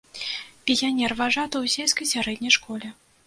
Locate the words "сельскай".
1.75-2.11